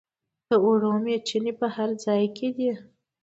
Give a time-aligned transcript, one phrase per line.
[0.47, 2.71] د اوړو میچنې په هر ځای کې دي.